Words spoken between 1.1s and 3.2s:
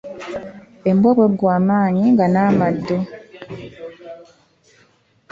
bw’eggwa amaanyi nga n’amaddu.